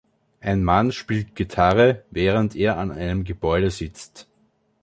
[0.39, 4.27] Ein Mann spielt Gitarre, während er an einem Gebäude sitzt.